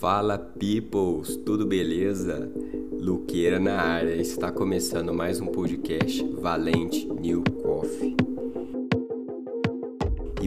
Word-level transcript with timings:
Fala 0.00 0.38
peoples, 0.38 1.36
tudo 1.44 1.66
beleza? 1.66 2.50
Luqueira 2.90 3.60
na 3.60 3.82
área, 3.82 4.16
está 4.16 4.50
começando 4.50 5.12
mais 5.12 5.42
um 5.42 5.46
podcast 5.48 6.26
Valente 6.40 7.06
New 7.06 7.44
Coffee. 7.62 8.29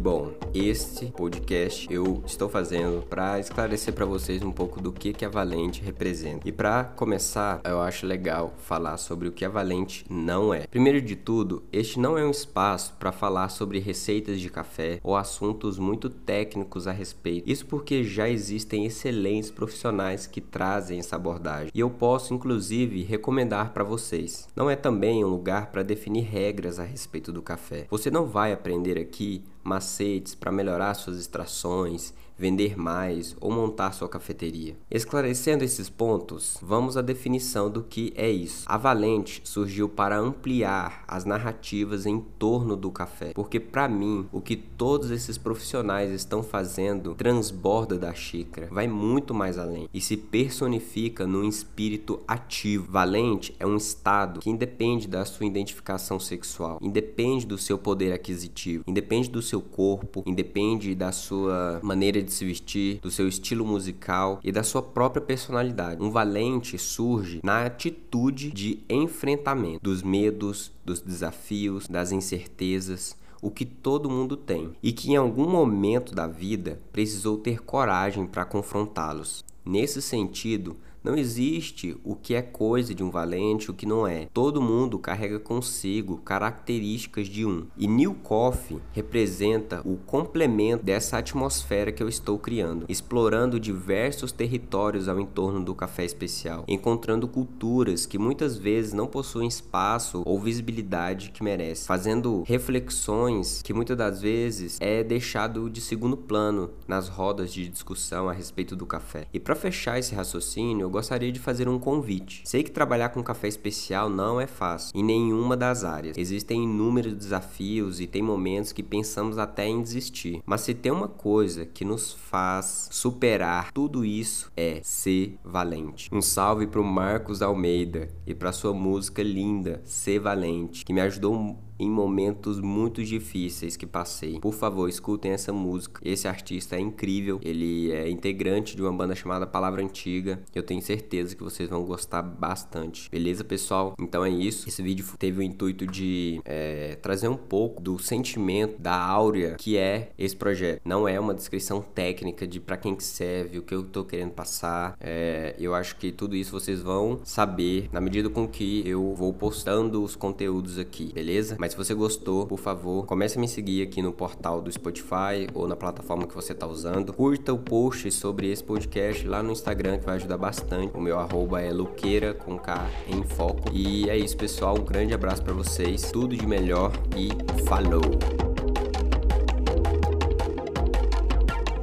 Bom, 0.00 0.32
este 0.54 1.12
podcast 1.12 1.86
eu 1.92 2.22
estou 2.24 2.48
fazendo 2.48 3.02
para 3.02 3.38
esclarecer 3.38 3.92
para 3.92 4.06
vocês 4.06 4.42
um 4.42 4.50
pouco 4.50 4.80
do 4.80 4.90
que 4.90 5.12
que 5.12 5.26
a 5.26 5.28
Valente 5.28 5.82
representa. 5.82 6.48
E 6.48 6.52
para 6.52 6.84
começar, 6.84 7.60
eu 7.64 7.82
acho 7.82 8.06
legal 8.06 8.54
falar 8.56 8.96
sobre 8.96 9.28
o 9.28 9.32
que 9.32 9.44
a 9.44 9.48
Valente 9.50 10.06
não 10.08 10.54
é. 10.54 10.66
Primeiro 10.66 11.02
de 11.02 11.16
tudo, 11.16 11.62
este 11.70 12.00
não 12.00 12.16
é 12.16 12.24
um 12.24 12.30
espaço 12.30 12.94
para 12.98 13.12
falar 13.12 13.50
sobre 13.50 13.78
receitas 13.78 14.40
de 14.40 14.48
café 14.48 15.00
ou 15.02 15.14
assuntos 15.14 15.78
muito 15.78 16.08
técnicos 16.08 16.88
a 16.88 16.92
respeito. 16.92 17.50
Isso 17.50 17.66
porque 17.66 18.02
já 18.02 18.26
existem 18.26 18.86
excelentes 18.86 19.50
profissionais 19.50 20.26
que 20.26 20.40
trazem 20.40 20.98
essa 20.98 21.16
abordagem. 21.16 21.70
E 21.74 21.80
eu 21.80 21.90
posso 21.90 22.32
inclusive 22.32 23.02
recomendar 23.02 23.74
para 23.74 23.84
vocês. 23.84 24.48
Não 24.56 24.70
é 24.70 24.76
também 24.76 25.22
um 25.22 25.28
lugar 25.28 25.66
para 25.70 25.82
definir 25.82 26.22
regras 26.22 26.78
a 26.78 26.84
respeito 26.84 27.30
do 27.30 27.42
café. 27.42 27.86
Você 27.90 28.10
não 28.10 28.24
vai 28.24 28.50
aprender 28.50 28.98
aqui 28.98 29.44
macetes 29.62 30.34
para 30.34 30.52
melhorar 30.52 30.94
suas 30.94 31.18
extrações, 31.18 32.12
vender 32.40 32.76
mais 32.76 33.36
ou 33.38 33.52
montar 33.52 33.92
sua 33.92 34.08
cafeteria. 34.08 34.74
Esclarecendo 34.90 35.62
esses 35.62 35.90
pontos, 35.90 36.56
vamos 36.62 36.96
à 36.96 37.02
definição 37.02 37.70
do 37.70 37.82
que 37.82 38.14
é 38.16 38.30
isso. 38.30 38.64
A 38.66 38.78
Valente 38.78 39.42
surgiu 39.44 39.90
para 39.90 40.18
ampliar 40.18 41.04
as 41.06 41.26
narrativas 41.26 42.06
em 42.06 42.18
torno 42.38 42.76
do 42.76 42.90
café, 42.90 43.32
porque 43.34 43.60
para 43.60 43.86
mim 43.86 44.26
o 44.32 44.40
que 44.40 44.56
todos 44.56 45.10
esses 45.10 45.36
profissionais 45.36 46.10
estão 46.10 46.42
fazendo 46.42 47.14
transborda 47.14 47.98
da 47.98 48.14
xícara, 48.14 48.68
vai 48.70 48.88
muito 48.88 49.34
mais 49.34 49.58
além 49.58 49.86
e 49.92 50.00
se 50.00 50.16
personifica 50.16 51.26
num 51.26 51.46
espírito 51.46 52.20
ativo. 52.26 52.90
Valente 52.90 53.54
é 53.60 53.66
um 53.66 53.76
estado 53.76 54.40
que 54.40 54.48
independe 54.48 55.06
da 55.06 55.26
sua 55.26 55.44
identificação 55.44 56.18
sexual, 56.18 56.78
independe 56.80 57.44
do 57.46 57.58
seu 57.58 57.76
poder 57.76 58.14
aquisitivo, 58.14 58.84
independe 58.86 59.28
do 59.28 59.42
seu 59.50 59.60
corpo, 59.60 60.22
independe 60.26 60.94
da 60.94 61.12
sua 61.12 61.80
maneira 61.82 62.22
de 62.22 62.32
se 62.32 62.44
vestir, 62.44 63.00
do 63.00 63.10
seu 63.10 63.28
estilo 63.28 63.66
musical 63.66 64.40
e 64.42 64.50
da 64.50 64.62
sua 64.62 64.82
própria 64.82 65.20
personalidade. 65.20 66.02
Um 66.02 66.10
valente 66.10 66.78
surge 66.78 67.40
na 67.42 67.66
atitude 67.66 68.50
de 68.50 68.80
enfrentamento 68.88 69.80
dos 69.82 70.02
medos, 70.02 70.72
dos 70.84 71.00
desafios, 71.00 71.86
das 71.88 72.12
incertezas, 72.12 73.16
o 73.42 73.50
que 73.50 73.64
todo 73.64 74.10
mundo 74.10 74.36
tem 74.36 74.72
e 74.82 74.92
que 74.92 75.12
em 75.12 75.16
algum 75.16 75.48
momento 75.48 76.14
da 76.14 76.26
vida 76.26 76.80
precisou 76.92 77.38
ter 77.38 77.60
coragem 77.62 78.26
para 78.26 78.44
confrontá-los. 78.44 79.44
Nesse 79.64 80.00
sentido, 80.00 80.76
não 81.02 81.16
existe 81.16 81.96
o 82.04 82.14
que 82.14 82.34
é 82.34 82.42
coisa 82.42 82.94
de 82.94 83.02
um 83.02 83.10
valente, 83.10 83.70
o 83.70 83.74
que 83.74 83.86
não 83.86 84.06
é. 84.06 84.28
Todo 84.32 84.60
mundo 84.60 84.98
carrega 84.98 85.38
consigo 85.38 86.18
características 86.18 87.26
de 87.26 87.46
um. 87.46 87.66
E 87.76 87.86
New 87.86 88.14
Coffee 88.14 88.80
representa 88.92 89.80
o 89.84 89.96
complemento 89.96 90.84
dessa 90.84 91.18
atmosfera 91.18 91.90
que 91.90 92.02
eu 92.02 92.08
estou 92.08 92.38
criando, 92.38 92.84
explorando 92.88 93.58
diversos 93.58 94.30
territórios 94.30 95.08
ao 95.08 95.18
entorno 95.18 95.64
do 95.64 95.74
café 95.74 96.04
especial, 96.04 96.64
encontrando 96.68 97.26
culturas 97.26 98.04
que 98.04 98.18
muitas 98.18 98.56
vezes 98.56 98.92
não 98.92 99.06
possuem 99.06 99.48
espaço 99.48 100.22
ou 100.26 100.38
visibilidade 100.38 101.30
que 101.30 101.42
merecem, 101.42 101.86
fazendo 101.86 102.42
reflexões 102.46 103.62
que 103.62 103.72
muitas 103.72 103.96
das 103.96 104.20
vezes 104.20 104.76
é 104.80 105.02
deixado 105.02 105.70
de 105.70 105.80
segundo 105.80 106.16
plano 106.16 106.70
nas 106.86 107.08
rodas 107.08 107.52
de 107.52 107.68
discussão 107.68 108.28
a 108.28 108.32
respeito 108.32 108.76
do 108.76 108.84
café. 108.84 109.26
E 109.32 109.40
para 109.40 109.54
fechar 109.54 109.98
esse 109.98 110.14
raciocínio, 110.14 110.89
eu 110.90 110.92
gostaria 110.92 111.30
de 111.30 111.38
fazer 111.38 111.68
um 111.68 111.78
convite. 111.78 112.42
Sei 112.44 112.64
que 112.64 112.70
trabalhar 112.70 113.10
com 113.10 113.22
café 113.22 113.46
especial 113.46 114.10
não 114.10 114.40
é 114.40 114.46
fácil, 114.46 114.90
em 114.98 115.04
nenhuma 115.04 115.56
das 115.56 115.84
áreas. 115.84 116.18
Existem 116.18 116.64
inúmeros 116.64 117.14
desafios 117.14 118.00
e 118.00 118.08
tem 118.08 118.20
momentos 118.20 118.72
que 118.72 118.82
pensamos 118.82 119.38
até 119.38 119.68
em 119.68 119.80
desistir. 119.80 120.42
Mas 120.44 120.62
se 120.62 120.74
tem 120.74 120.90
uma 120.90 121.06
coisa 121.06 121.64
que 121.64 121.84
nos 121.84 122.12
faz 122.12 122.88
superar 122.90 123.70
tudo 123.72 124.04
isso 124.04 124.50
é 124.56 124.80
ser 124.82 125.38
valente. 125.44 126.08
Um 126.12 126.20
salve 126.20 126.66
para 126.66 126.80
o 126.80 126.84
Marcos 126.84 127.40
Almeida 127.40 128.08
e 128.26 128.34
para 128.34 128.50
sua 128.50 128.74
música 128.74 129.22
linda, 129.22 129.80
Ser 129.84 130.18
Valente, 130.18 130.84
que 130.84 130.92
me 130.92 131.00
ajudou 131.00 131.56
em 131.80 131.90
momentos 131.90 132.60
muito 132.60 133.02
difíceis 133.02 133.76
que 133.76 133.86
passei. 133.86 134.38
Por 134.38 134.52
favor, 134.52 134.88
escutem 134.88 135.32
essa 135.32 135.52
música. 135.52 136.00
Esse 136.04 136.28
artista 136.28 136.76
é 136.76 136.80
incrível. 136.80 137.40
Ele 137.42 137.90
é 137.90 138.08
integrante 138.10 138.76
de 138.76 138.82
uma 138.82 138.92
banda 138.92 139.14
chamada 139.14 139.46
Palavra 139.46 139.82
Antiga. 139.82 140.40
Eu 140.54 140.62
tenho 140.62 140.82
certeza 140.82 141.34
que 141.34 141.42
vocês 141.42 141.68
vão 141.68 141.82
gostar 141.84 142.22
bastante. 142.22 143.10
Beleza, 143.10 143.42
pessoal? 143.42 143.94
Então 143.98 144.24
é 144.24 144.30
isso. 144.30 144.68
Esse 144.68 144.82
vídeo 144.82 145.06
teve 145.18 145.40
o 145.40 145.42
intuito 145.42 145.86
de 145.86 146.40
é, 146.44 146.96
trazer 146.96 147.28
um 147.28 147.36
pouco 147.36 147.82
do 147.82 147.98
sentimento, 147.98 148.80
da 148.80 148.94
áurea 148.94 149.54
que 149.54 149.78
é 149.78 150.10
esse 150.18 150.36
projeto. 150.36 150.82
Não 150.84 151.08
é 151.08 151.18
uma 151.18 151.34
descrição 151.34 151.80
técnica 151.80 152.46
de 152.46 152.60
para 152.60 152.76
quem 152.76 152.94
que 152.94 153.04
serve, 153.04 153.58
o 153.58 153.62
que 153.62 153.74
eu 153.74 153.82
tô 153.82 154.04
querendo 154.04 154.32
passar. 154.32 154.96
É, 155.00 155.54
eu 155.58 155.74
acho 155.74 155.96
que 155.96 156.12
tudo 156.12 156.36
isso 156.36 156.52
vocês 156.52 156.82
vão 156.82 157.20
saber 157.24 157.88
na 157.92 158.00
medida 158.00 158.28
com 158.28 158.46
que 158.46 158.86
eu 158.86 159.14
vou 159.14 159.32
postando 159.32 160.02
os 160.02 160.14
conteúdos 160.14 160.78
aqui, 160.78 161.12
beleza? 161.12 161.56
Se 161.70 161.76
você 161.76 161.94
gostou, 161.94 162.48
por 162.48 162.58
favor, 162.58 163.06
comece 163.06 163.38
a 163.38 163.40
me 163.40 163.46
seguir 163.46 163.82
aqui 163.82 164.02
no 164.02 164.12
portal 164.12 164.60
do 164.60 164.72
Spotify 164.72 165.46
ou 165.54 165.68
na 165.68 165.76
plataforma 165.76 166.26
que 166.26 166.34
você 166.34 166.52
está 166.52 166.66
usando. 166.66 167.12
Curta 167.12 167.52
o 167.52 167.58
post 167.58 168.10
sobre 168.10 168.50
esse 168.50 168.62
podcast 168.64 169.24
lá 169.24 169.40
no 169.40 169.52
Instagram, 169.52 169.98
que 169.98 170.04
vai 170.04 170.16
ajudar 170.16 170.36
bastante. 170.36 170.96
O 170.96 171.00
meu 171.00 171.16
arroba 171.16 171.60
é 171.60 171.72
Luqueira 171.72 172.34
com 172.34 172.58
K 172.58 172.90
em 173.06 173.22
foco. 173.22 173.70
E 173.72 174.10
é 174.10 174.18
isso, 174.18 174.36
pessoal. 174.36 174.76
Um 174.80 174.84
grande 174.84 175.14
abraço 175.14 175.44
para 175.44 175.54
vocês. 175.54 176.10
Tudo 176.10 176.36
de 176.36 176.44
melhor 176.44 176.90
e 177.16 177.28
falou! 177.62 178.39